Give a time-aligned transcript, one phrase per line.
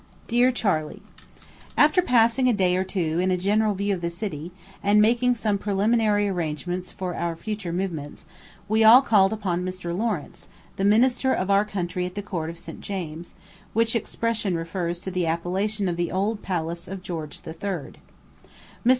[0.27, 0.99] DEAR CHARLEY:
[1.77, 5.35] After passing a day or two in a general view of the city, and making
[5.35, 8.25] some preliminary arrangements for our future movements,
[8.67, 9.95] we all called upon Mr.
[9.95, 12.81] Lawrence, the minister of our country at the court of St.
[12.81, 13.35] James,
[13.73, 17.63] which expression refers to the appellation of the old palace of George III.
[18.83, 18.89] Mr.